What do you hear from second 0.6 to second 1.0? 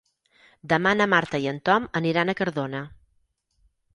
Demà